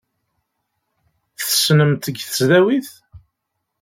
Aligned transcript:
Tessnem-t 1.39 2.01
deg 2.07 2.17
tesdawit? 2.19 2.89